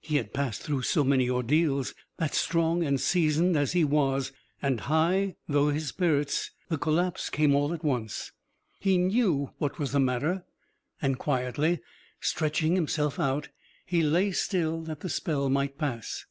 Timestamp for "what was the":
9.58-10.00